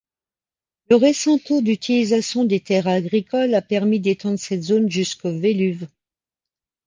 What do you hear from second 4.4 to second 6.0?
zone jusqu'au Veluwe.